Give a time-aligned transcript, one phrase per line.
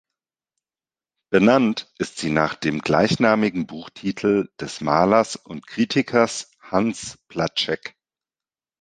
[1.31, 7.93] Benannt ist sie nach dem gleichnamigen Buchtitel des Malers und Kritikers Hans Platschek.